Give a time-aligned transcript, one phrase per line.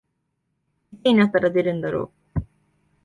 [0.93, 2.39] いつになったら出るんだろう